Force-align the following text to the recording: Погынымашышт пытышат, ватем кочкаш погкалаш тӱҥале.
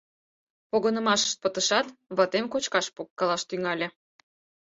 Погынымашышт 0.69 1.37
пытышат, 1.43 1.87
ватем 2.17 2.45
кочкаш 2.53 2.85
погкалаш 2.95 3.41
тӱҥале. 3.49 3.87